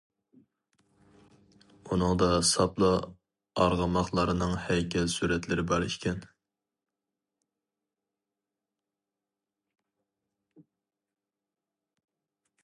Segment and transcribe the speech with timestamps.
[1.89, 2.89] ئۇنىڭدا ساپلا
[3.65, 6.25] ئارغىماقلارنىڭ ھەيكەل سۈرەتلىرى بار ئىكەن.